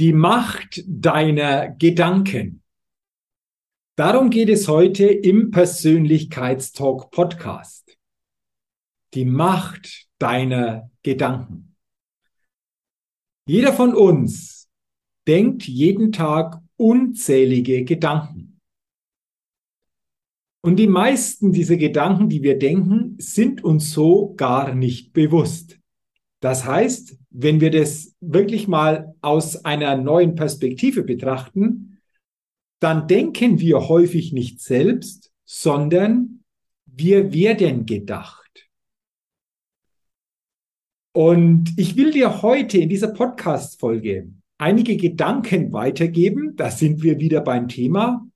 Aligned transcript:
Die 0.00 0.12
Macht 0.12 0.82
deiner 0.88 1.68
Gedanken. 1.68 2.64
Darum 3.94 4.28
geht 4.28 4.48
es 4.48 4.66
heute 4.66 5.04
im 5.04 5.52
Persönlichkeitstalk 5.52 7.12
Podcast. 7.12 7.96
Die 9.14 9.24
Macht 9.24 10.08
deiner 10.18 10.90
Gedanken. 11.04 11.76
Jeder 13.46 13.72
von 13.72 13.94
uns 13.94 14.68
denkt 15.28 15.68
jeden 15.68 16.10
Tag 16.10 16.60
unzählige 16.76 17.84
Gedanken. 17.84 18.60
Und 20.60 20.74
die 20.76 20.88
meisten 20.88 21.52
dieser 21.52 21.76
Gedanken, 21.76 22.28
die 22.28 22.42
wir 22.42 22.58
denken, 22.58 23.14
sind 23.20 23.62
uns 23.62 23.92
so 23.92 24.34
gar 24.34 24.74
nicht 24.74 25.12
bewusst. 25.12 25.78
Das 26.40 26.64
heißt, 26.64 27.16
wenn 27.30 27.60
wir 27.60 27.70
das 27.70 28.14
wirklich 28.20 28.66
mal 28.66 29.13
aus 29.24 29.64
einer 29.64 29.96
neuen 29.96 30.34
Perspektive 30.34 31.02
betrachten, 31.02 32.00
dann 32.80 33.08
denken 33.08 33.60
wir 33.60 33.88
häufig 33.88 34.32
nicht 34.32 34.60
selbst, 34.60 35.32
sondern 35.44 36.44
wir 36.86 37.32
werden 37.32 37.86
gedacht. 37.86 38.68
Und 41.12 41.72
ich 41.76 41.96
will 41.96 42.10
dir 42.10 42.42
heute 42.42 42.78
in 42.78 42.88
dieser 42.88 43.12
Podcast-Folge 43.12 44.30
einige 44.58 44.96
Gedanken 44.96 45.72
weitergeben. 45.72 46.56
Da 46.56 46.70
sind 46.70 47.02
wir 47.02 47.20
wieder 47.20 47.40
beim 47.40 47.68
Thema, 47.68 48.26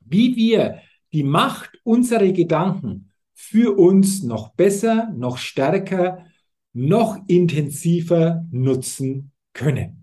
wie 0.00 0.36
wir 0.36 0.80
die 1.12 1.24
Macht 1.24 1.80
unserer 1.84 2.30
Gedanken 2.32 3.10
für 3.34 3.78
uns 3.78 4.22
noch 4.22 4.54
besser, 4.54 5.12
noch 5.16 5.38
stärker, 5.38 6.24
noch 6.72 7.18
intensiver 7.26 8.46
nutzen 8.50 9.32
können. 9.52 9.97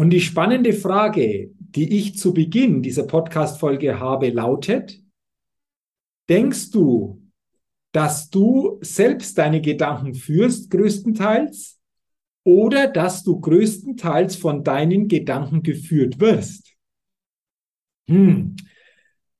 Und 0.00 0.08
die 0.08 0.22
spannende 0.22 0.72
Frage, 0.72 1.50
die 1.58 1.98
ich 1.98 2.16
zu 2.16 2.32
Beginn 2.32 2.80
dieser 2.80 3.02
Podcast-Folge 3.02 4.00
habe, 4.00 4.30
lautet, 4.30 4.98
denkst 6.26 6.70
du, 6.70 7.22
dass 7.92 8.30
du 8.30 8.78
selbst 8.80 9.36
deine 9.36 9.60
Gedanken 9.60 10.14
führst, 10.14 10.70
größtenteils, 10.70 11.78
oder 12.46 12.88
dass 12.88 13.24
du 13.24 13.40
größtenteils 13.40 14.36
von 14.36 14.64
deinen 14.64 15.06
Gedanken 15.06 15.62
geführt 15.62 16.18
wirst? 16.18 16.74
Hm. 18.08 18.56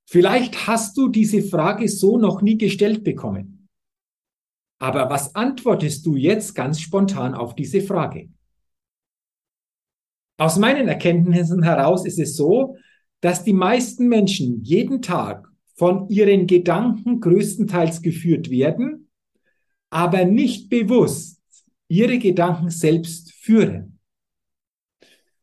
Vielleicht 0.04 0.66
hast 0.66 0.94
du 0.98 1.08
diese 1.08 1.40
Frage 1.40 1.88
so 1.88 2.18
noch 2.18 2.42
nie 2.42 2.58
gestellt 2.58 3.02
bekommen. 3.02 3.66
Aber 4.78 5.08
was 5.08 5.34
antwortest 5.34 6.04
du 6.04 6.16
jetzt 6.16 6.54
ganz 6.54 6.82
spontan 6.82 7.32
auf 7.32 7.54
diese 7.54 7.80
Frage? 7.80 8.28
Aus 10.40 10.56
meinen 10.56 10.88
Erkenntnissen 10.88 11.62
heraus 11.62 12.06
ist 12.06 12.18
es 12.18 12.34
so, 12.34 12.78
dass 13.20 13.44
die 13.44 13.52
meisten 13.52 14.08
Menschen 14.08 14.62
jeden 14.64 15.02
Tag 15.02 15.46
von 15.76 16.08
ihren 16.08 16.46
Gedanken 16.46 17.20
größtenteils 17.20 18.00
geführt 18.00 18.48
werden, 18.48 19.10
aber 19.90 20.24
nicht 20.24 20.70
bewusst 20.70 21.42
ihre 21.88 22.18
Gedanken 22.18 22.70
selbst 22.70 23.34
führen. 23.34 23.98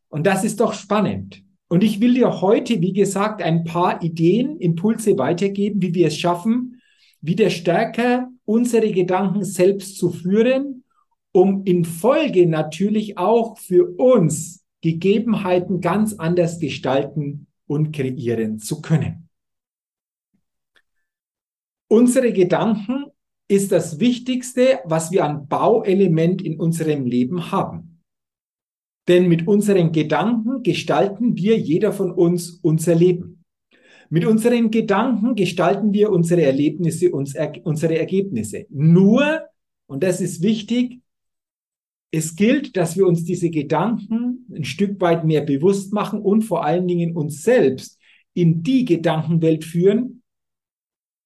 Und 0.08 0.26
das 0.26 0.42
ist 0.42 0.58
doch 0.58 0.72
spannend. 0.72 1.44
Und 1.68 1.84
ich 1.84 2.00
will 2.00 2.14
dir 2.14 2.40
heute, 2.40 2.80
wie 2.80 2.92
gesagt, 2.92 3.40
ein 3.40 3.62
paar 3.62 4.02
Ideen, 4.02 4.58
Impulse 4.58 5.16
weitergeben, 5.16 5.80
wie 5.80 5.94
wir 5.94 6.08
es 6.08 6.18
schaffen, 6.18 6.82
wieder 7.20 7.50
stärker 7.50 8.28
unsere 8.44 8.90
Gedanken 8.90 9.44
selbst 9.44 9.96
zu 9.96 10.10
führen, 10.10 10.82
um 11.30 11.62
in 11.66 11.84
Folge 11.84 12.48
natürlich 12.48 13.16
auch 13.16 13.58
für 13.58 13.96
uns 13.96 14.64
Gegebenheiten 14.80 15.80
ganz 15.80 16.14
anders 16.14 16.58
gestalten 16.58 17.46
und 17.66 17.92
kreieren 17.92 18.58
zu 18.58 18.80
können. 18.80 19.28
Unsere 21.88 22.32
Gedanken 22.32 23.06
ist 23.48 23.72
das 23.72 23.98
Wichtigste, 23.98 24.80
was 24.84 25.10
wir 25.10 25.24
an 25.24 25.48
Bauelement 25.48 26.42
in 26.42 26.60
unserem 26.60 27.06
Leben 27.06 27.50
haben. 27.50 28.02
Denn 29.08 29.26
mit 29.26 29.48
unseren 29.48 29.90
Gedanken 29.90 30.62
gestalten 30.62 31.34
wir 31.34 31.58
jeder 31.58 31.92
von 31.92 32.12
uns 32.12 32.60
unser 32.62 32.94
Leben. 32.94 33.42
Mit 34.10 34.26
unseren 34.26 34.70
Gedanken 34.70 35.34
gestalten 35.34 35.92
wir 35.94 36.10
unsere 36.10 36.42
Erlebnisse, 36.42 37.10
unsere 37.10 37.98
Ergebnisse. 37.98 38.66
Nur, 38.68 39.40
und 39.86 40.02
das 40.02 40.20
ist 40.20 40.42
wichtig, 40.42 41.00
es 42.10 42.36
gilt, 42.36 42.76
dass 42.76 42.96
wir 42.96 43.06
uns 43.06 43.24
diese 43.24 43.50
Gedanken 43.50 44.27
ein 44.50 44.64
Stück 44.64 45.00
weit 45.00 45.24
mehr 45.24 45.42
bewusst 45.42 45.92
machen 45.92 46.20
und 46.20 46.42
vor 46.42 46.64
allen 46.64 46.86
Dingen 46.86 47.16
uns 47.16 47.42
selbst 47.42 47.98
in 48.34 48.62
die 48.62 48.84
Gedankenwelt 48.84 49.64
führen, 49.64 50.22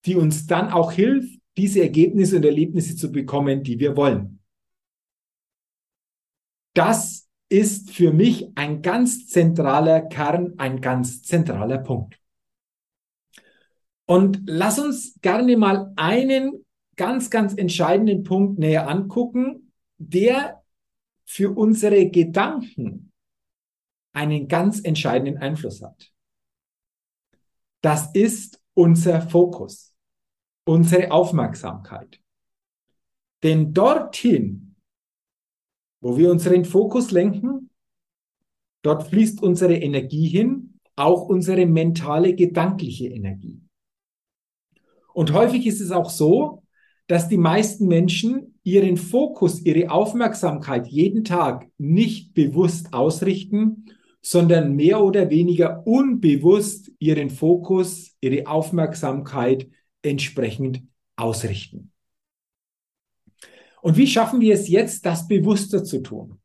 die 0.06 0.16
uns 0.16 0.47
dann 0.47 0.71
auch 0.71 0.93
hilft, 0.93 1.41
diese 1.56 1.82
Ergebnisse 1.82 2.37
und 2.37 2.44
Erlebnisse 2.44 2.97
zu 2.97 3.12
bekommen, 3.12 3.62
die 3.62 3.78
wir 3.78 3.97
wollen. 3.97 4.41
Das 6.75 7.28
ist 7.50 7.91
für 7.91 8.12
mich 8.12 8.50
ein 8.56 8.81
ganz 8.81 9.27
zentraler 9.27 10.00
Kern, 10.00 10.55
ein 10.56 10.81
ganz 10.81 11.22
zentraler 11.22 11.78
Punkt. 11.78 12.19
Und 14.06 14.43
lass 14.47 14.78
uns 14.78 15.19
gerne 15.21 15.56
mal 15.56 15.93
einen 15.97 16.65
ganz, 16.97 17.31
ganz 17.31 17.55
entscheidenden 17.55 18.25
Punkt 18.25 18.59
näher 18.59 18.88
angucken, 18.88 19.72
der 19.99 20.62
für 21.25 21.56
unsere 21.56 22.11
Gedanken 22.11 23.12
einen 24.12 24.49
ganz 24.49 24.81
entscheidenden 24.81 25.39
Einfluss 25.39 25.83
hat. 25.83 26.12
Das 27.81 28.15
ist 28.15 28.61
unser 28.75 29.23
Fokus, 29.23 29.95
unsere 30.65 31.11
Aufmerksamkeit. 31.11 32.21
Denn 33.43 33.75
dorthin, 33.75 34.77
wo 36.00 36.17
wir 36.17 36.31
unseren 36.31 36.65
Fokus 36.65 37.11
lenken, 37.11 37.71
dort 38.83 39.09
fließt 39.09 39.43
unsere 39.43 39.77
Energie 39.77 40.29
hin, 40.29 40.79
auch 40.97 41.23
unsere 41.23 41.67
mentale, 41.67 42.35
gedankliche 42.35 43.08
Energie. 43.08 43.61
Und 45.12 45.32
häufig 45.32 45.67
ist 45.67 45.81
es 45.81 45.91
auch 45.91 46.11
so, 46.11 46.62
dass 47.06 47.29
die 47.29 47.37
meisten 47.37 47.88
Menschen 47.88 48.58
ihren 48.62 48.97
Fokus, 48.97 49.61
ihre 49.61 49.91
Aufmerksamkeit 49.91 50.87
jeden 50.87 51.25
Tag 51.25 51.69
nicht 51.79 52.32
bewusst 52.35 52.93
ausrichten, 52.94 53.87
sondern 54.22 54.76
mehr 54.76 55.02
oder 55.02 55.30
weniger 55.30 55.84
unbewusst 55.86 56.90
ihren 56.98 57.28
Fokus, 57.28 58.16
ihre 58.20 58.46
Aufmerksamkeit 58.46 59.69
entsprechend 60.02 60.82
ausrichten. 61.16 61.92
Und 63.82 63.96
wie 63.96 64.06
schaffen 64.06 64.40
wir 64.40 64.54
es 64.54 64.69
jetzt, 64.69 65.04
das 65.04 65.26
bewusster 65.26 65.82
zu 65.82 66.02
tun? 66.02 66.40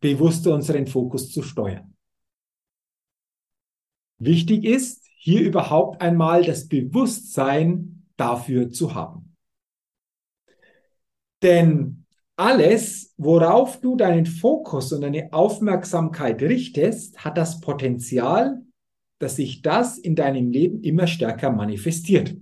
Bewusster 0.00 0.54
unseren 0.54 0.86
Fokus 0.86 1.30
zu 1.30 1.42
steuern. 1.42 1.94
Wichtig 4.18 4.64
ist, 4.64 5.06
hier 5.18 5.42
überhaupt 5.42 6.00
einmal 6.00 6.44
das 6.44 6.66
Bewusstsein 6.66 8.06
dafür 8.16 8.70
zu 8.70 8.94
haben. 8.94 9.36
Denn 11.42 11.97
alles, 12.38 13.12
worauf 13.16 13.80
du 13.80 13.96
deinen 13.96 14.24
Fokus 14.24 14.92
und 14.92 15.00
deine 15.00 15.32
Aufmerksamkeit 15.32 16.40
richtest, 16.40 17.24
hat 17.24 17.36
das 17.36 17.60
Potenzial, 17.60 18.62
dass 19.18 19.36
sich 19.36 19.60
das 19.60 19.98
in 19.98 20.14
deinem 20.14 20.50
Leben 20.50 20.82
immer 20.84 21.08
stärker 21.08 21.50
manifestiert. 21.50 22.36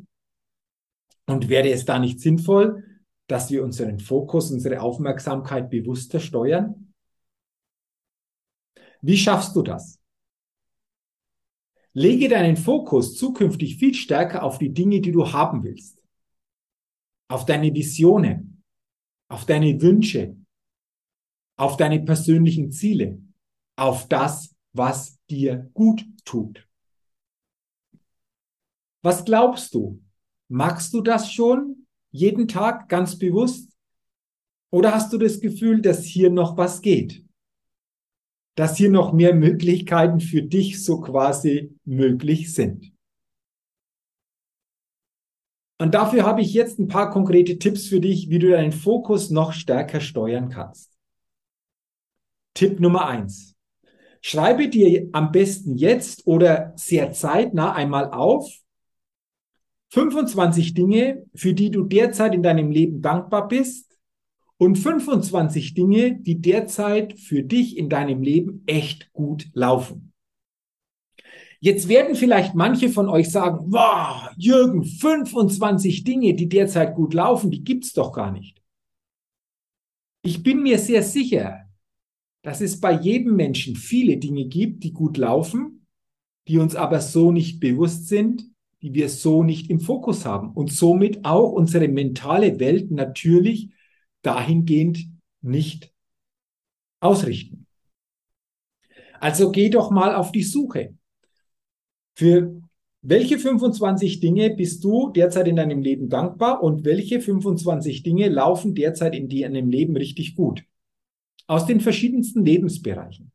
Und 1.27 1.49
wäre 1.49 1.71
es 1.71 1.87
da 1.87 1.99
nicht 1.99 2.21
sinnvoll, 2.21 2.85
dass 3.27 3.51
wir 3.51 3.65
unseren 3.65 3.99
Fokus, 3.99 4.51
unsere 4.51 4.83
Aufmerksamkeit 4.83 5.71
bewusster 5.71 6.21
steuern? 6.21 6.93
Wie 9.01 9.17
schaffst 9.17 9.57
du 9.57 9.63
das? 9.63 9.99
Lege 11.95 12.29
deinen 12.29 12.59
Fokus 12.59 13.17
zukünftig 13.17 13.79
viel 13.79 13.95
stärker 13.95 14.43
auf 14.43 14.59
die 14.59 14.75
Dinge, 14.75 15.01
die 15.01 15.13
du 15.13 15.33
haben 15.33 15.65
willst. 15.65 15.99
Auf 17.29 17.47
deine 17.47 17.75
Visionen, 17.75 18.46
auf 19.29 19.45
deine 19.45 19.81
Wünsche, 19.81 20.37
auf 21.57 21.77
deine 21.77 22.01
persönlichen 22.01 22.71
Ziele, 22.71 23.21
auf 23.77 24.09
das, 24.09 24.55
was 24.73 25.19
dir 25.29 25.71
gut 25.75 26.05
tut. 26.25 26.69
Was 29.03 29.25
glaubst 29.25 29.75
du? 29.75 30.03
Magst 30.49 30.93
du 30.93 31.01
das 31.01 31.33
schon 31.33 31.87
jeden 32.11 32.49
Tag 32.49 32.89
ganz 32.89 33.19
bewusst? 33.19 33.73
Oder 34.71 34.93
hast 34.95 35.13
du 35.13 35.19
das 35.19 35.41
Gefühl, 35.41 35.81
dass 35.81 36.05
hier 36.05 36.31
noch 36.31 36.57
was 36.57 36.83
geht? 36.83 37.25
Dass 38.57 38.77
hier 38.77 38.91
noch 38.91 39.13
mehr 39.13 39.35
Möglichkeiten 39.35 40.21
für 40.21 40.43
dich 40.43 40.83
so 40.83 41.01
quasi 41.01 41.77
möglich 41.85 42.53
sind? 42.53 42.96
Und 45.79 45.95
dafür 45.95 46.25
habe 46.25 46.41
ich 46.41 46.55
jetzt 46.55 46.79
ein 46.79 46.89
paar 46.89 47.11
konkrete 47.11 47.59
Tipps 47.59 47.87
für 47.87 48.01
dich, 48.01 48.31
wie 48.31 48.39
du 48.39 48.51
deinen 48.51 48.73
Fokus 48.73 49.31
noch 49.31 49.53
stärker 49.53 50.01
steuern 50.01 50.49
kannst. 50.49 50.93
Tipp 52.55 52.81
Nummer 52.81 53.07
eins. 53.07 53.55
Schreibe 54.23 54.69
dir 54.69 55.09
am 55.13 55.31
besten 55.31 55.77
jetzt 55.77 56.27
oder 56.27 56.73
sehr 56.77 57.13
zeitnah 57.13 57.75
einmal 57.75 58.11
auf 58.11 58.51
25 59.91 60.75
Dinge, 60.75 61.27
für 61.35 61.53
die 61.53 61.71
du 61.71 61.85
derzeit 61.85 62.35
in 62.35 62.43
deinem 62.43 62.71
Leben 62.71 63.03
dankbar 63.03 63.47
bist 63.47 63.97
und 64.57 64.77
25 64.77 65.75
Dinge, 65.75 66.19
die 66.19 66.41
derzeit 66.41 67.19
für 67.19 67.43
dich 67.43 67.77
in 67.77 67.89
deinem 67.89 68.23
Leben 68.23 68.65
echt 68.67 69.13
gut 69.13 69.49
laufen. 69.53 70.13
Jetzt 71.67 71.89
werden 71.89 72.15
vielleicht 72.15 72.55
manche 72.55 72.89
von 72.91 73.09
euch 73.09 73.29
sagen, 73.29 73.73
wow, 73.73 74.31
Jürgen, 74.37 74.85
25 74.85 76.05
Dinge, 76.05 76.35
die 76.35 76.49
derzeit 76.49 76.95
gut 76.95 77.13
laufen, 77.13 77.51
die 77.51 77.65
gibt's 77.65 77.93
doch 77.93 78.13
gar 78.13 78.31
nicht. 78.31 78.63
Ich 80.23 80.45
bin 80.45 80.63
mir 80.63 80.79
sehr 80.79 81.03
sicher, 81.03 81.69
dass 82.43 82.61
es 82.61 82.79
bei 82.79 82.93
jedem 82.93 83.35
Menschen 83.35 83.75
viele 83.75 84.17
Dinge 84.19 84.45
gibt, 84.45 84.85
die 84.85 84.93
gut 84.93 85.17
laufen, 85.17 85.89
die 86.47 86.59
uns 86.59 86.77
aber 86.77 87.01
so 87.01 87.33
nicht 87.33 87.59
bewusst 87.59 88.07
sind, 88.07 88.45
die 88.81 88.95
wir 88.95 89.09
so 89.09 89.43
nicht 89.43 89.69
im 89.69 89.81
Fokus 89.81 90.25
haben 90.25 90.53
und 90.53 90.71
somit 90.71 91.25
auch 91.25 91.51
unsere 91.51 91.89
mentale 91.89 92.61
Welt 92.61 92.93
natürlich 92.93 93.73
dahingehend 94.23 95.09
nicht 95.41 95.93
ausrichten. 97.01 97.67
Also 99.19 99.51
geh 99.51 99.69
doch 99.69 99.91
mal 99.91 100.15
auf 100.15 100.31
die 100.31 100.45
Suche. 100.45 100.95
Für 102.17 102.61
welche 103.03 103.39
25 103.39 104.19
Dinge 104.19 104.51
bist 104.51 104.83
du 104.83 105.11
derzeit 105.11 105.47
in 105.47 105.55
deinem 105.55 105.83
Leben 105.83 106.09
dankbar 106.09 106.63
und 106.63 106.85
welche 106.85 107.21
25 107.21 108.03
Dinge 108.03 108.29
laufen 108.29 108.75
derzeit 108.75 109.15
in 109.15 109.29
deinem 109.29 109.71
Leben 109.71 109.97
richtig 109.97 110.35
gut? 110.35 110.65
aus 111.47 111.67
den 111.67 111.81
verschiedensten 111.81 112.45
Lebensbereichen. 112.45 113.33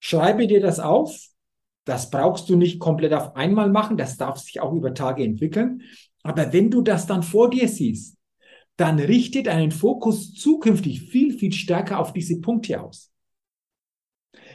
Schreibe 0.00 0.46
dir 0.46 0.60
das 0.60 0.80
auf. 0.80 1.28
Das 1.84 2.10
brauchst 2.10 2.48
du 2.48 2.56
nicht 2.56 2.78
komplett 2.78 3.12
auf 3.12 3.36
einmal 3.36 3.68
machen. 3.68 3.96
Das 3.96 4.16
darf 4.16 4.38
sich 4.38 4.60
auch 4.60 4.72
über 4.72 4.94
Tage 4.94 5.24
entwickeln. 5.24 5.82
Aber 6.22 6.52
wenn 6.52 6.70
du 6.70 6.82
das 6.82 7.06
dann 7.06 7.22
vor 7.22 7.50
dir 7.50 7.68
siehst, 7.68 8.16
dann 8.76 8.98
richte 8.98 9.42
deinen 9.42 9.70
Fokus 9.70 10.32
zukünftig 10.34 11.02
viel, 11.02 11.36
viel 11.36 11.52
stärker 11.52 11.98
auf 11.98 12.12
diese 12.12 12.40
Punkte 12.40 12.80
aus. 12.80 13.11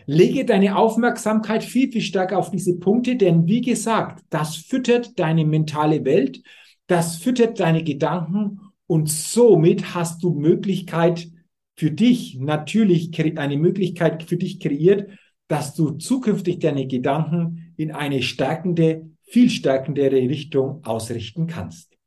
Lege 0.09 0.45
deine 0.45 0.77
Aufmerksamkeit 0.77 1.65
viel, 1.65 1.91
viel 1.91 2.01
stärker 2.01 2.37
auf 2.37 2.49
diese 2.49 2.79
Punkte, 2.79 3.17
denn 3.17 3.45
wie 3.45 3.59
gesagt, 3.59 4.23
das 4.29 4.55
füttert 4.55 5.19
deine 5.19 5.45
mentale 5.45 6.05
Welt, 6.05 6.41
das 6.87 7.17
füttert 7.17 7.59
deine 7.59 7.83
Gedanken 7.83 8.61
und 8.87 9.09
somit 9.09 9.93
hast 9.93 10.23
du 10.23 10.33
Möglichkeit, 10.33 11.27
für 11.75 11.91
dich 11.91 12.39
natürlich 12.39 13.11
eine 13.37 13.57
Möglichkeit 13.57 14.23
für 14.23 14.37
dich 14.37 14.61
kreiert, 14.61 15.09
dass 15.49 15.75
du 15.75 15.91
zukünftig 15.91 16.59
deine 16.59 16.87
Gedanken 16.87 17.73
in 17.75 17.91
eine 17.91 18.23
stärkende, 18.23 19.09
viel 19.23 19.49
stärkendere 19.49 20.15
Richtung 20.15 20.83
ausrichten 20.85 21.47
kannst. 21.47 21.97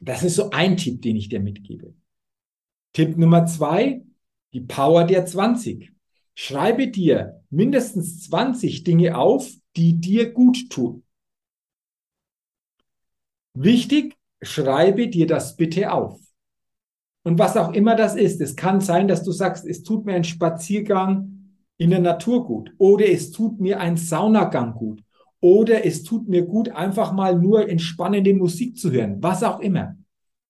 Das 0.00 0.22
ist 0.22 0.36
so 0.36 0.50
ein 0.50 0.76
Tipp, 0.76 1.02
den 1.02 1.16
ich 1.16 1.28
dir 1.28 1.40
mitgebe. 1.40 1.92
Tipp 2.92 3.18
Nummer 3.18 3.46
zwei, 3.46 4.02
die 4.52 4.60
Power 4.60 5.04
der 5.04 5.26
20. 5.26 5.93
Schreibe 6.34 6.88
dir 6.88 7.42
mindestens 7.50 8.22
20 8.22 8.84
Dinge 8.84 9.16
auf, 9.16 9.50
die 9.76 10.00
dir 10.00 10.32
gut 10.32 10.70
tun. 10.70 11.04
Wichtig, 13.56 14.16
schreibe 14.42 15.08
dir 15.08 15.26
das 15.26 15.56
bitte 15.56 15.92
auf. 15.92 16.20
Und 17.22 17.38
was 17.38 17.56
auch 17.56 17.72
immer 17.72 17.96
das 17.96 18.16
ist, 18.16 18.40
es 18.40 18.56
kann 18.56 18.80
sein, 18.80 19.08
dass 19.08 19.22
du 19.22 19.32
sagst, 19.32 19.64
es 19.64 19.82
tut 19.82 20.04
mir 20.04 20.14
ein 20.14 20.24
Spaziergang 20.24 21.34
in 21.78 21.90
der 21.90 22.00
Natur 22.00 22.44
gut 22.44 22.72
oder 22.78 23.08
es 23.08 23.30
tut 23.30 23.60
mir 23.60 23.80
ein 23.80 23.96
Saunagang 23.96 24.74
gut 24.74 25.02
oder 25.40 25.86
es 25.86 26.02
tut 26.02 26.28
mir 26.28 26.42
gut, 26.44 26.68
einfach 26.70 27.12
mal 27.12 27.38
nur 27.38 27.68
entspannende 27.68 28.34
Musik 28.34 28.76
zu 28.76 28.90
hören, 28.90 29.22
was 29.22 29.42
auch 29.42 29.60
immer. 29.60 29.96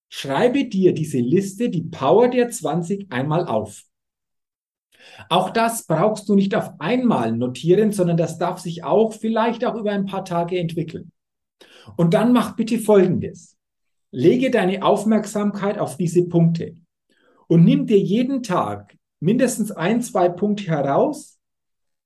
Schreibe 0.09 0.67
dir 0.67 0.95
diese 0.95 1.19
Liste, 1.19 1.69
die 1.69 1.83
Power 1.83 2.29
der 2.29 2.51
20 2.51 3.11
einmal 3.11 3.47
auf. 3.47 3.85
Auch 5.29 5.51
das 5.51 5.87
brauchst 5.87 6.29
du 6.29 6.35
nicht 6.35 6.55
auf 6.55 6.71
einmal 6.79 7.33
notieren, 7.33 7.93
sondern 7.93 8.17
das 8.17 8.39
darf 8.39 8.59
sich 8.59 8.85
auch 8.85 9.13
vielleicht 9.13 9.65
auch 9.65 9.75
über 9.75 9.93
ein 9.93 10.07
paar 10.07 10.25
Tage 10.25 10.59
entwickeln. 10.59 11.13
Und 11.97 12.15
dann 12.15 12.33
mach 12.33 12.57
bitte 12.57 12.79
Folgendes. 12.79 13.57
Lege 14.11 14.51
deine 14.51 14.85
Aufmerksamkeit 14.85 15.79
auf 15.79 15.97
diese 15.97 16.27
Punkte 16.29 16.77
und 17.49 17.65
nimm 17.65 17.87
dir 17.87 17.99
jeden 17.99 18.43
Tag 18.43 18.97
mindestens 19.21 19.73
ein, 19.73 20.03
zwei 20.03 20.29
Punkte 20.29 20.67
heraus, 20.67 21.41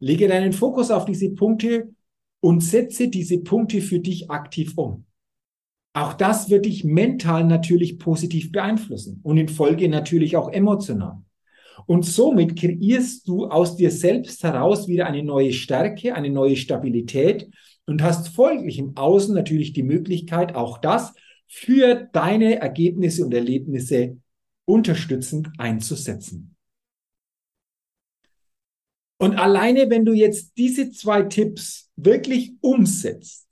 lege 0.01 0.29
deinen 0.29 0.53
Fokus 0.53 0.91
auf 0.91 1.05
diese 1.05 1.31
Punkte 1.31 1.95
und 2.41 2.63
setze 2.63 3.09
diese 3.09 3.39
Punkte 3.41 3.81
für 3.81 3.99
dich 3.99 4.31
aktiv 4.31 4.73
um. 4.77 5.05
Auch 5.93 6.15
das 6.15 6.49
wird 6.49 6.65
dich 6.65 6.85
mental 6.85 7.45
natürlich 7.45 7.99
positiv 7.99 8.53
beeinflussen 8.53 9.21
und 9.23 9.37
in 9.37 9.49
Folge 9.49 9.89
natürlich 9.89 10.37
auch 10.37 10.49
emotional. 10.49 11.23
Und 11.87 12.05
somit 12.05 12.57
kreierst 12.59 13.27
du 13.29 13.47
aus 13.47 13.77
dir 13.77 13.91
selbst 13.91 14.43
heraus 14.43 14.89
wieder 14.89 15.07
eine 15.07 15.23
neue 15.23 15.53
Stärke, 15.53 16.15
eine 16.15 16.31
neue 16.31 16.57
Stabilität 16.57 17.49
und 17.87 18.03
hast 18.03 18.29
folglich 18.29 18.79
im 18.79 18.97
Außen 18.97 19.35
natürlich 19.35 19.73
die 19.73 19.83
Möglichkeit, 19.83 20.55
auch 20.55 20.79
das 20.79 21.15
für 21.47 22.09
deine 22.13 22.61
Ergebnisse 22.61 23.25
und 23.25 23.33
Erlebnisse 23.33 24.19
unterstützend 24.67 25.49
einzusetzen. 25.59 26.55
Und 29.19 29.37
alleine, 29.37 29.91
wenn 29.91 30.05
du 30.05 30.13
jetzt 30.13 30.57
diese 30.59 30.91
zwei 30.93 31.23
Tipps 31.23 31.91
wirklich 31.97 32.53
umsetzt, 32.61 33.49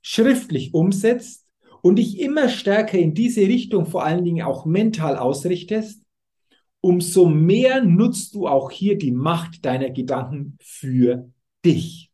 schriftlich 0.00 0.72
umsetzt 0.72 1.46
und 1.82 1.96
dich 1.96 2.20
immer 2.20 2.48
stärker 2.48 2.98
in 2.98 3.12
diese 3.12 3.42
Richtung 3.42 3.86
vor 3.86 4.04
allen 4.04 4.24
Dingen 4.24 4.46
auch 4.46 4.64
mental 4.64 5.16
ausrichtest, 5.16 6.02
umso 6.88 7.26
mehr 7.26 7.84
nutzt 7.84 8.34
du 8.34 8.48
auch 8.48 8.70
hier 8.70 8.96
die 8.96 9.12
Macht 9.12 9.66
deiner 9.66 9.90
Gedanken 9.90 10.56
für 10.62 11.30
dich. 11.62 12.10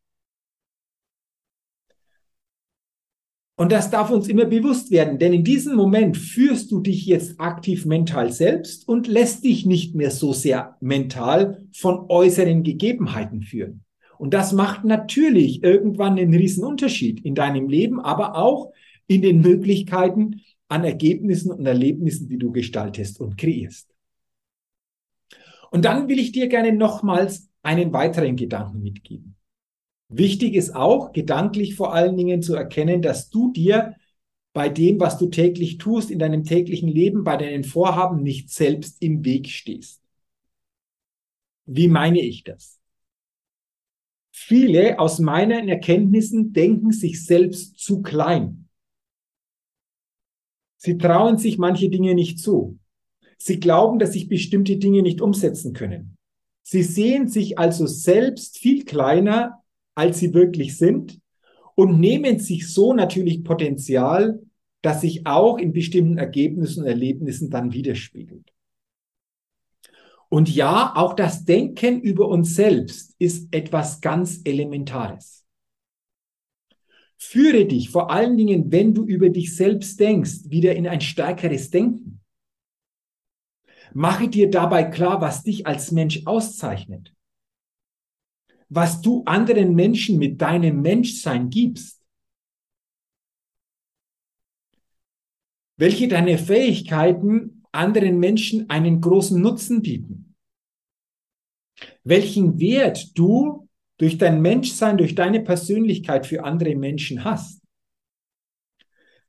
Und 3.56 3.70
das 3.70 3.88
darf 3.88 4.10
uns 4.10 4.26
immer 4.26 4.46
bewusst 4.46 4.90
werden, 4.90 5.20
denn 5.20 5.32
in 5.32 5.44
diesem 5.44 5.76
Moment 5.76 6.16
führst 6.16 6.72
du 6.72 6.80
dich 6.80 7.06
jetzt 7.06 7.38
aktiv 7.38 7.86
mental 7.86 8.32
selbst 8.32 8.88
und 8.88 9.06
lässt 9.06 9.44
dich 9.44 9.64
nicht 9.64 9.94
mehr 9.94 10.10
so 10.10 10.32
sehr 10.32 10.76
mental 10.80 11.64
von 11.72 12.06
äußeren 12.08 12.64
Gegebenheiten 12.64 13.42
führen. 13.42 13.84
Und 14.18 14.34
das 14.34 14.52
macht 14.52 14.84
natürlich 14.84 15.62
irgendwann 15.62 16.18
einen 16.18 16.34
riesen 16.34 16.64
Unterschied 16.64 17.24
in 17.24 17.36
deinem 17.36 17.68
Leben, 17.68 18.00
aber 18.00 18.36
auch 18.36 18.72
in 19.06 19.22
den 19.22 19.40
Möglichkeiten 19.40 20.40
an 20.66 20.82
Ergebnissen 20.82 21.52
und 21.52 21.64
Erlebnissen, 21.64 22.28
die 22.28 22.38
du 22.38 22.50
gestaltest 22.50 23.20
und 23.20 23.38
kreierst. 23.38 23.93
Und 25.74 25.84
dann 25.84 26.08
will 26.08 26.20
ich 26.20 26.30
dir 26.30 26.46
gerne 26.46 26.72
nochmals 26.72 27.50
einen 27.64 27.92
weiteren 27.92 28.36
Gedanken 28.36 28.80
mitgeben. 28.80 29.34
Wichtig 30.08 30.54
ist 30.54 30.72
auch, 30.76 31.10
gedanklich 31.10 31.74
vor 31.74 31.92
allen 31.92 32.16
Dingen 32.16 32.42
zu 32.42 32.54
erkennen, 32.54 33.02
dass 33.02 33.28
du 33.28 33.50
dir 33.50 33.96
bei 34.52 34.68
dem, 34.68 35.00
was 35.00 35.18
du 35.18 35.26
täglich 35.30 35.78
tust, 35.78 36.12
in 36.12 36.20
deinem 36.20 36.44
täglichen 36.44 36.88
Leben, 36.88 37.24
bei 37.24 37.36
deinen 37.36 37.64
Vorhaben 37.64 38.22
nicht 38.22 38.50
selbst 38.50 39.02
im 39.02 39.24
Weg 39.24 39.48
stehst. 39.48 40.00
Wie 41.66 41.88
meine 41.88 42.20
ich 42.20 42.44
das? 42.44 42.78
Viele 44.30 45.00
aus 45.00 45.18
meinen 45.18 45.68
Erkenntnissen 45.68 46.52
denken 46.52 46.92
sich 46.92 47.26
selbst 47.26 47.80
zu 47.80 48.00
klein. 48.00 48.68
Sie 50.76 50.96
trauen 50.98 51.36
sich 51.36 51.58
manche 51.58 51.90
Dinge 51.90 52.14
nicht 52.14 52.38
zu. 52.38 52.78
Sie 53.38 53.60
glauben, 53.60 53.98
dass 53.98 54.12
sich 54.12 54.28
bestimmte 54.28 54.76
Dinge 54.76 55.02
nicht 55.02 55.20
umsetzen 55.20 55.72
können. 55.72 56.16
Sie 56.62 56.82
sehen 56.82 57.28
sich 57.28 57.58
also 57.58 57.86
selbst 57.86 58.58
viel 58.58 58.84
kleiner, 58.84 59.62
als 59.94 60.18
sie 60.18 60.32
wirklich 60.32 60.76
sind 60.76 61.20
und 61.74 62.00
nehmen 62.00 62.38
sich 62.38 62.72
so 62.72 62.94
natürlich 62.94 63.44
Potenzial, 63.44 64.40
das 64.82 65.00
sich 65.00 65.26
auch 65.26 65.58
in 65.58 65.72
bestimmten 65.72 66.18
Ergebnissen 66.18 66.82
und 66.82 66.88
Erlebnissen 66.88 67.50
dann 67.50 67.72
widerspiegelt. 67.72 68.52
Und 70.28 70.54
ja, 70.54 70.92
auch 70.96 71.14
das 71.14 71.44
Denken 71.44 72.00
über 72.00 72.28
uns 72.28 72.54
selbst 72.54 73.14
ist 73.18 73.54
etwas 73.54 74.00
ganz 74.00 74.40
Elementares. 74.44 75.44
Führe 77.16 77.66
dich 77.66 77.90
vor 77.90 78.10
allen 78.10 78.36
Dingen, 78.36 78.72
wenn 78.72 78.94
du 78.94 79.04
über 79.04 79.30
dich 79.30 79.54
selbst 79.54 79.98
denkst, 80.00 80.50
wieder 80.50 80.74
in 80.74 80.86
ein 80.86 81.00
stärkeres 81.00 81.70
Denken. 81.70 82.13
Mache 83.96 84.28
dir 84.28 84.50
dabei 84.50 84.82
klar, 84.82 85.20
was 85.20 85.44
dich 85.44 85.68
als 85.68 85.92
Mensch 85.92 86.26
auszeichnet. 86.26 87.14
Was 88.68 89.00
du 89.00 89.22
anderen 89.24 89.76
Menschen 89.76 90.18
mit 90.18 90.42
deinem 90.42 90.82
Menschsein 90.82 91.48
gibst. 91.48 92.04
Welche 95.76 96.08
deine 96.08 96.38
Fähigkeiten 96.38 97.64
anderen 97.70 98.18
Menschen 98.18 98.68
einen 98.68 99.00
großen 99.00 99.40
Nutzen 99.40 99.80
bieten. 99.80 100.34
Welchen 102.02 102.58
Wert 102.58 103.16
du 103.16 103.68
durch 103.98 104.18
dein 104.18 104.42
Menschsein, 104.42 104.98
durch 104.98 105.14
deine 105.14 105.40
Persönlichkeit 105.40 106.26
für 106.26 106.42
andere 106.42 106.74
Menschen 106.74 107.22
hast. 107.22 107.62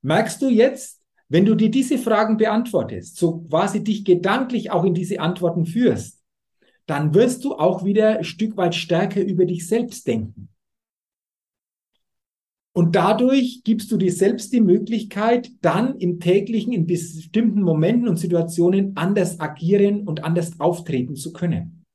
Merkst 0.02 0.42
du 0.42 0.50
jetzt, 0.50 1.05
wenn 1.28 1.46
du 1.46 1.56
dir 1.56 1.72
diese 1.72 1.98
Fragen 1.98 2.38
beantwortest, 2.38 3.18
so 3.18 3.40
quasi 3.50 3.84
dich 3.84 4.06
gedanklich 4.06 4.72
auch 4.72 4.84
in 4.84 4.94
diese 4.94 5.20
Antworten 5.20 5.66
führst, 5.66 6.22
dann 6.86 7.14
wirst 7.16 7.44
du 7.44 7.56
auch 7.56 7.84
wieder 7.84 8.20
ein 8.20 8.24
Stück 8.24 8.58
weit 8.58 8.76
stärker 8.76 9.22
über 9.22 9.46
dich 9.46 9.68
selbst 9.68 10.06
denken. 10.08 10.50
Und 12.74 12.96
dadurch 12.96 13.62
gibst 13.64 13.90
du 13.92 13.98
dir 13.98 14.12
selbst 14.12 14.52
die 14.52 14.60
Möglichkeit, 14.60 15.50
dann 15.62 15.98
im 15.98 16.20
täglichen, 16.20 16.74
in 16.74 16.86
bestimmten 16.86 17.62
Momenten 17.62 18.10
und 18.10 18.18
Situationen 18.18 18.98
anders 18.98 19.40
agieren 19.40 20.06
und 20.06 20.26
anders 20.26 20.60
auftreten 20.60 21.16
zu 21.16 21.32
können. 21.32 21.86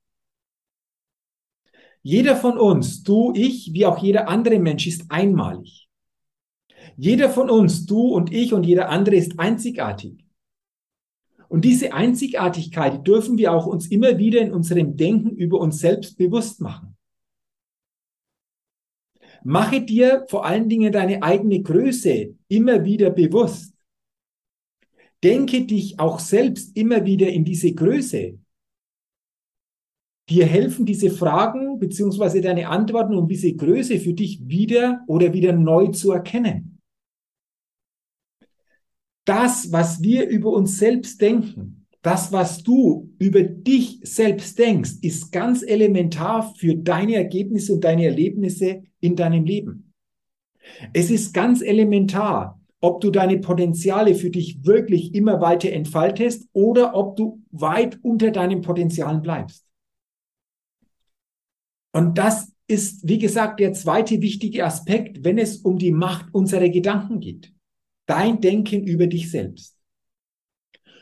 Jeder 2.03 2.35
von 2.35 2.57
uns, 2.57 3.03
du, 3.03 3.35
ich, 3.37 3.75
wie 3.75 3.85
auch 3.85 4.03
jeder 4.03 4.29
andere 4.29 4.59
Mensch, 4.59 4.87
ist 4.87 5.05
einmalig. 5.11 5.90
Jeder 7.01 7.31
von 7.31 7.49
uns, 7.49 7.87
du 7.87 8.09
und 8.09 8.31
ich 8.31 8.53
und 8.53 8.65
jeder 8.65 8.91
andere 8.91 9.17
ist 9.17 9.39
einzigartig. 9.39 10.23
Und 11.49 11.65
diese 11.65 11.95
Einzigartigkeit 11.95 13.07
dürfen 13.07 13.39
wir 13.39 13.55
auch 13.55 13.65
uns 13.65 13.87
immer 13.87 14.19
wieder 14.19 14.43
in 14.43 14.53
unserem 14.53 14.99
Denken 14.99 15.31
über 15.31 15.61
uns 15.61 15.79
selbst 15.79 16.19
bewusst 16.19 16.61
machen. 16.61 16.99
Mache 19.43 19.81
dir 19.81 20.27
vor 20.29 20.45
allen 20.45 20.69
Dingen 20.69 20.93
deine 20.93 21.23
eigene 21.23 21.63
Größe 21.63 22.37
immer 22.49 22.85
wieder 22.85 23.09
bewusst. 23.09 23.75
Denke 25.25 25.65
dich 25.65 25.99
auch 25.99 26.19
selbst 26.21 26.77
immer 26.77 27.07
wieder 27.07 27.31
in 27.31 27.47
diese 27.47 27.73
Größe. 27.73 28.39
Dir 30.29 30.45
helfen 30.45 30.85
diese 30.85 31.11
Fragen 31.11 31.79
beziehungsweise 31.79 32.43
deine 32.43 32.69
Antworten, 32.69 33.17
um 33.17 33.27
diese 33.27 33.55
Größe 33.55 33.99
für 34.01 34.13
dich 34.13 34.47
wieder 34.47 35.03
oder 35.07 35.33
wieder 35.33 35.55
neu 35.55 35.87
zu 35.87 36.13
erkennen. 36.13 36.80
Das, 39.31 39.71
was 39.71 40.03
wir 40.03 40.27
über 40.27 40.51
uns 40.51 40.77
selbst 40.79 41.21
denken, 41.21 41.87
das, 42.03 42.33
was 42.33 42.65
du 42.65 43.13
über 43.21 43.45
dich 43.45 44.01
selbst 44.03 44.59
denkst, 44.59 44.95
ist 45.03 45.31
ganz 45.31 45.63
elementar 45.63 46.53
für 46.57 46.75
deine 46.75 47.15
Ergebnisse 47.15 47.75
und 47.75 47.85
deine 47.85 48.07
Erlebnisse 48.07 48.83
in 48.99 49.15
deinem 49.15 49.45
Leben. 49.45 49.95
Es 50.93 51.13
ist 51.13 51.33
ganz 51.33 51.63
elementar, 51.63 52.61
ob 52.81 53.01
du 53.01 53.13
deine 53.13 53.39
Potenziale 53.39 54.17
für 54.17 54.31
dich 54.31 54.65
wirklich 54.65 55.15
immer 55.15 55.41
weiter 55.41 55.71
entfaltest 55.71 56.49
oder 56.53 56.97
ob 56.97 57.15
du 57.15 57.41
weit 57.53 58.01
unter 58.03 58.33
deinen 58.33 58.63
Potenzialen 58.63 59.23
bleibst. 59.23 59.65
Und 61.93 62.19
das 62.19 62.53
ist, 62.67 63.09
wie 63.09 63.19
gesagt, 63.19 63.61
der 63.61 63.75
zweite 63.75 64.21
wichtige 64.23 64.65
Aspekt, 64.65 65.23
wenn 65.23 65.39
es 65.39 65.59
um 65.59 65.79
die 65.79 65.93
Macht 65.93 66.35
unserer 66.35 66.69
Gedanken 66.69 67.21
geht. 67.21 67.53
Dein 68.11 68.41
Denken 68.41 68.89
über 68.89 69.07
dich 69.07 69.31
selbst. 69.31 69.79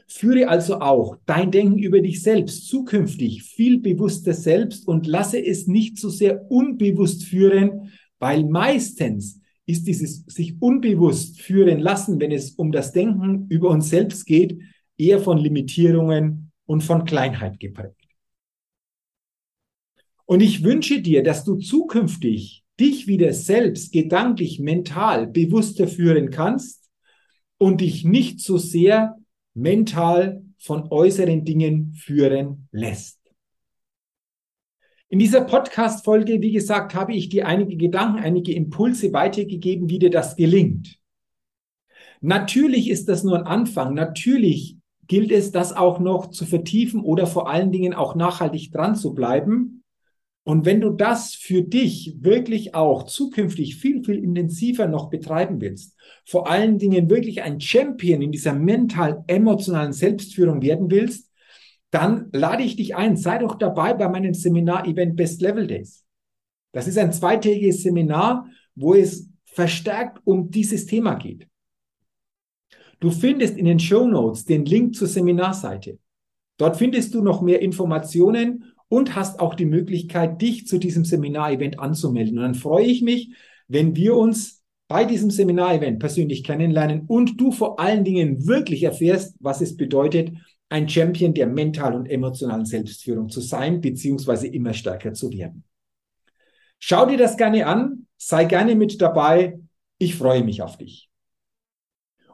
Führe 0.07 0.47
also 0.47 0.83
auch 0.83 1.17
dein 1.25 1.51
Denken 1.51 1.79
über 1.79 2.03
dich 2.03 2.23
selbst 2.23 2.69
zukünftig 2.69 3.45
viel 3.45 3.81
bewusster 3.81 4.35
selbst 4.35 4.87
und 4.87 5.07
lasse 5.07 5.43
es 5.43 5.67
nicht 5.67 5.97
so 5.97 6.11
sehr 6.11 6.51
unbewusst 6.51 7.25
führen, 7.25 7.93
weil 8.19 8.45
meistens 8.45 9.41
ist 9.65 9.87
dieses 9.87 10.27
sich 10.27 10.61
unbewusst 10.61 11.41
führen 11.41 11.79
lassen, 11.79 12.21
wenn 12.21 12.31
es 12.31 12.51
um 12.51 12.73
das 12.73 12.93
Denken 12.93 13.47
über 13.49 13.71
uns 13.71 13.89
selbst 13.89 14.27
geht, 14.27 14.61
eher 14.99 15.19
von 15.19 15.39
Limitierungen 15.39 16.53
und 16.67 16.83
von 16.83 17.07
Kleinheit 17.07 17.59
geprägt. 17.59 18.07
Und 20.27 20.43
ich 20.43 20.63
wünsche 20.63 21.01
dir, 21.01 21.23
dass 21.23 21.43
du 21.47 21.57
zukünftig 21.57 22.67
dich 22.79 23.07
wieder 23.07 23.33
selbst 23.33 23.95
gedanklich, 23.95 24.61
mental 24.61 25.27
bewusster 25.27 25.89
führen 25.89 26.29
kannst 26.29 26.78
und 27.59 27.81
dich 27.81 28.05
nicht 28.05 28.41
so 28.41 28.57
sehr 28.57 29.17
mental 29.55 30.43
von 30.59 30.89
äußeren 30.91 31.45
Dingen 31.45 31.95
führen 31.95 32.69
lässt. 32.73 33.19
In 35.11 35.19
dieser 35.19 35.41
Podcast-Folge, 35.43 36.43
wie 36.43 36.53
gesagt, 36.53 36.95
habe 36.95 37.15
ich 37.15 37.29
dir 37.29 37.47
einige 37.47 37.77
Gedanken, 37.77 38.19
einige 38.19 38.53
Impulse 38.53 39.13
weitergegeben, 39.13 39.89
wie 39.89 39.99
dir 39.99 40.11
das 40.11 40.37
gelingt. 40.37 40.99
Natürlich 42.21 42.91
ist 42.91 43.09
das 43.09 43.25
nur 43.25 43.39
ein 43.39 43.47
Anfang. 43.47 43.95
Natürlich 43.95 44.77
gilt 45.07 45.33
es, 45.33 45.51
das 45.51 45.73
auch 45.73 45.99
noch 45.99 46.31
zu 46.31 46.45
vertiefen 46.45 47.01
oder 47.01 47.27
vor 47.27 47.49
allen 47.49 47.73
Dingen 47.73 47.95
auch 47.95 48.15
nachhaltig 48.15 48.71
dran 48.71 48.97
zu 48.97 49.15
bleiben. 49.15 49.78
Und 50.49 50.65
wenn 50.65 50.81
du 50.81 50.89
das 50.89 51.35
für 51.35 51.61
dich 51.61 52.17
wirklich 52.21 52.75
auch 52.75 53.03
zukünftig 53.03 53.77
viel, 53.77 54.03
viel 54.03 54.25
intensiver 54.25 54.89
noch 54.89 55.11
betreiben 55.11 55.61
willst, 55.61 55.95
vor 56.25 56.49
allen 56.49 56.79
Dingen 56.79 57.11
wirklich 57.11 57.43
ein 57.43 57.61
Champion 57.61 58.23
in 58.23 58.33
dieser 58.33 58.55
mental-emotionalen 58.55 59.93
Selbstführung 59.93 60.63
werden 60.63 60.91
willst, 60.91 61.31
dann 61.91 62.31
lade 62.33 62.63
ich 62.63 62.77
dich 62.77 62.97
ein, 62.97 63.19
sei 63.19 63.37
doch 63.37 63.57
dabei 63.57 63.93
bei 63.93 64.09
meinem 64.09 64.33
Seminar-Event 64.33 65.17
Best 65.17 65.43
Level 65.43 65.67
Days. 65.67 66.07
Das 66.73 66.89
ist 66.89 66.97
ein 66.97 67.13
zweitägiges 67.13 67.83
Seminar, 67.83 68.47
wo 68.75 68.95
es 68.95 69.29
verstärkt 69.45 70.23
um 70.25 70.51
dieses 70.51 70.87
Thema 70.87 71.17
geht. 71.17 71.47
Du 73.01 73.11
findest 73.11 73.59
in 73.59 73.67
den 73.67 73.81
Show 73.81 74.09
Notes 74.09 74.47
den 74.47 74.65
Link 74.65 74.95
zur 74.95 75.09
Seminarseite. 75.09 75.99
Dort 76.57 76.79
findest 76.79 77.15
du 77.15 77.21
noch 77.21 77.43
mehr 77.43 77.61
Informationen 77.61 78.65
und 78.89 79.15
hast 79.15 79.41
auch 79.41 79.55
die 79.55 79.67
Möglichkeit, 79.67 80.41
dich 80.41 80.67
zu 80.67 80.79
diesem 80.79 81.05
Seminarevent 81.05 81.79
anzumelden. 81.79 82.39
Und 82.39 82.45
dann 82.45 82.55
freue 82.55 82.87
ich 82.87 83.03
mich, 83.03 83.33
wenn 83.69 83.95
wir 83.97 84.17
uns 84.17 84.63
bei 84.89 85.05
diesem 85.05 85.31
Seminarevent 85.31 85.99
persönlich 85.99 86.43
kennenlernen 86.43 87.03
und 87.07 87.39
du 87.39 87.53
vor 87.53 87.79
allen 87.79 88.05
Dingen 88.05 88.47
wirklich 88.47 88.83
erfährst, 88.83 89.37
was 89.41 89.61
es 89.61 89.77
bedeutet, 89.77 90.33
ein 90.71 90.89
Champion 90.89 91.35
der 91.35 91.47
mentalen 91.47 91.97
und 91.97 92.07
emotionalen 92.07 92.65
Selbstführung 92.65 93.29
zu 93.29 93.41
sein, 93.41 93.81
beziehungsweise 93.81 94.47
immer 94.49 94.73
stärker 94.73 95.13
zu 95.13 95.31
werden. 95.33 95.65
Schau 96.79 97.07
dir 97.07 97.19
das 97.19 97.37
gerne 97.37 97.67
an, 97.67 98.07
sei 98.17 98.45
gerne 98.45 98.75
mit 98.75 99.01
dabei. 99.01 99.59
Ich 99.99 100.15
freue 100.15 100.45
mich 100.45 100.63
auf 100.63 100.77
dich. 100.77 101.09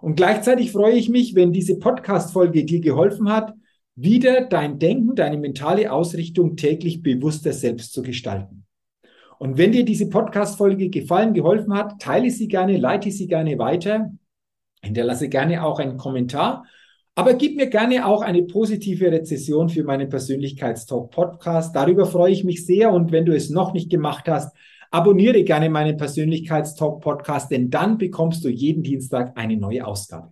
Und 0.00 0.16
gleichzeitig 0.16 0.70
freue 0.70 0.94
ich 0.94 1.08
mich, 1.08 1.34
wenn 1.34 1.52
diese 1.52 1.78
Podcast-Folge 1.78 2.64
dir 2.64 2.80
geholfen 2.80 3.30
hat, 3.30 3.54
wieder 3.96 4.46
dein 4.46 4.78
Denken, 4.78 5.14
deine 5.14 5.38
mentale 5.38 5.92
Ausrichtung 5.92 6.56
täglich 6.56 7.02
bewusster 7.02 7.52
selbst 7.52 7.92
zu 7.92 8.02
gestalten. 8.02 8.66
Und 9.38 9.58
wenn 9.58 9.72
dir 9.72 9.84
diese 9.84 10.08
Podcast-Folge 10.08 10.90
gefallen, 10.90 11.34
geholfen 11.34 11.74
hat, 11.74 12.00
teile 12.00 12.30
sie 12.30 12.48
gerne, 12.48 12.76
leite 12.76 13.10
sie 13.10 13.26
gerne 13.26 13.58
weiter, 13.58 14.12
hinterlasse 14.82 15.28
gerne 15.28 15.64
auch 15.64 15.78
einen 15.78 15.96
Kommentar, 15.96 16.64
aber 17.16 17.34
gib 17.34 17.56
mir 17.56 17.68
gerne 17.68 18.06
auch 18.06 18.22
eine 18.22 18.42
positive 18.42 19.10
Rezession 19.12 19.68
für 19.68 19.84
meinen 19.84 20.08
Persönlichkeitstalk 20.08 21.10
Podcast. 21.10 21.74
Darüber 21.76 22.06
freue 22.06 22.32
ich 22.32 22.42
mich 22.42 22.66
sehr 22.66 22.92
und 22.92 23.12
wenn 23.12 23.24
du 23.24 23.34
es 23.34 23.50
noch 23.50 23.72
nicht 23.72 23.90
gemacht 23.90 24.26
hast, 24.26 24.56
abonniere 24.90 25.44
gerne 25.44 25.70
meinen 25.70 25.96
Persönlichkeitstalk 25.96 27.00
Podcast, 27.00 27.50
denn 27.50 27.70
dann 27.70 27.98
bekommst 27.98 28.44
du 28.44 28.48
jeden 28.48 28.82
Dienstag 28.82 29.36
eine 29.36 29.56
neue 29.56 29.86
Ausgabe. 29.86 30.30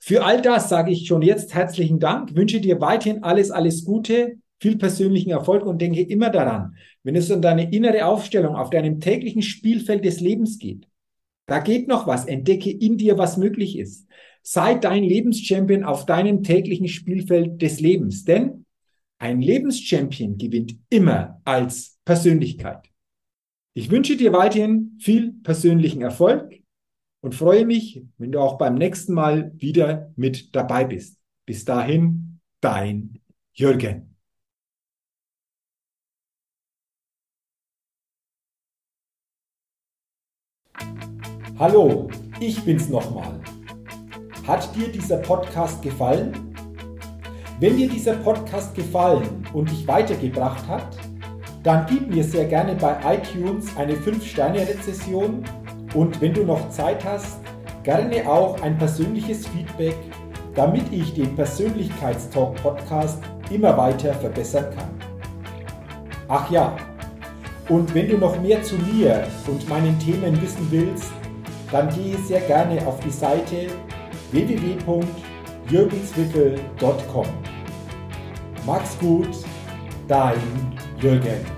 Für 0.00 0.24
all 0.24 0.42
das 0.42 0.68
sage 0.68 0.92
ich 0.92 1.06
schon 1.06 1.22
jetzt 1.22 1.54
herzlichen 1.54 1.98
Dank, 1.98 2.34
wünsche 2.36 2.60
dir 2.60 2.80
weiterhin 2.80 3.22
alles, 3.22 3.50
alles 3.50 3.84
Gute. 3.84 4.38
viel 4.58 4.78
persönlichen 4.78 5.30
Erfolg 5.30 5.66
und 5.66 5.82
denke 5.82 6.00
immer 6.00 6.30
daran, 6.30 6.76
wenn 7.02 7.14
es 7.14 7.30
um 7.30 7.42
deine 7.42 7.70
innere 7.72 8.06
Aufstellung 8.06 8.56
auf 8.56 8.70
deinem 8.70 9.00
täglichen 9.00 9.42
Spielfeld 9.42 10.02
des 10.02 10.20
Lebens 10.20 10.58
geht, 10.58 10.88
da 11.46 11.60
geht 11.60 11.88
noch 11.88 12.06
was. 12.06 12.26
Entdecke 12.26 12.70
in 12.70 12.98
dir, 12.98 13.18
was 13.18 13.36
möglich 13.36 13.78
ist. 13.78 14.06
Sei 14.42 14.74
dein 14.74 15.04
Lebenschampion 15.04 15.84
auf 15.84 16.06
deinem 16.06 16.42
täglichen 16.42 16.88
Spielfeld 16.88 17.62
des 17.62 17.80
Lebens. 17.80 18.24
Denn 18.24 18.64
ein 19.18 19.40
Lebenschampion 19.40 20.38
gewinnt 20.38 20.76
immer 20.90 21.40
als 21.44 21.98
Persönlichkeit. 22.04 22.90
Ich 23.74 23.90
wünsche 23.90 24.16
dir 24.16 24.32
weiterhin 24.32 24.96
viel 25.00 25.34
persönlichen 25.42 26.02
Erfolg 26.02 26.60
und 27.26 27.34
freue 27.34 27.66
mich, 27.66 28.04
wenn 28.18 28.30
du 28.30 28.38
auch 28.38 28.56
beim 28.56 28.76
nächsten 28.76 29.12
Mal 29.12 29.50
wieder 29.56 30.12
mit 30.14 30.54
dabei 30.54 30.84
bist. 30.84 31.18
Bis 31.44 31.64
dahin, 31.64 32.38
dein 32.60 33.18
Jürgen. 33.52 34.14
Hallo, 41.58 42.08
ich 42.38 42.64
bin's 42.64 42.88
nochmal. 42.88 43.40
Hat 44.46 44.76
dir 44.76 44.86
dieser 44.86 45.16
Podcast 45.16 45.82
gefallen? 45.82 46.54
Wenn 47.58 47.76
dir 47.76 47.88
dieser 47.88 48.14
Podcast 48.18 48.72
gefallen 48.76 49.44
und 49.52 49.68
dich 49.68 49.84
weitergebracht 49.88 50.64
hat, 50.68 50.96
dann 51.64 51.86
gib 51.86 52.08
mir 52.08 52.22
sehr 52.22 52.44
gerne 52.44 52.76
bei 52.76 53.16
iTunes 53.16 53.76
eine 53.76 53.94
5-Sterne-Rezession 53.94 55.42
und 55.96 56.20
wenn 56.20 56.34
du 56.34 56.44
noch 56.44 56.70
Zeit 56.70 57.04
hast, 57.04 57.40
gerne 57.82 58.28
auch 58.28 58.62
ein 58.62 58.78
persönliches 58.78 59.48
Feedback, 59.48 59.96
damit 60.54 60.84
ich 60.92 61.14
den 61.14 61.34
Persönlichkeitstalk 61.34 62.54
Podcast 62.62 63.18
immer 63.50 63.76
weiter 63.76 64.14
verbessern 64.14 64.66
kann. 64.76 64.90
Ach 66.28 66.48
ja, 66.50 66.76
und 67.68 67.92
wenn 67.94 68.08
du 68.08 68.18
noch 68.18 68.40
mehr 68.40 68.62
zu 68.62 68.76
mir 68.76 69.26
und 69.48 69.68
meinen 69.68 69.98
Themen 69.98 70.40
wissen 70.40 70.68
willst, 70.70 71.10
dann 71.72 71.88
gehe 71.90 72.16
sehr 72.18 72.42
gerne 72.42 72.86
auf 72.86 73.00
die 73.00 73.10
Seite 73.10 73.66
www.jürgenswickel.com. 74.30 77.26
Max 78.66 78.96
gut, 78.98 79.30
dein 80.06 80.38
Jürgen. 81.00 81.55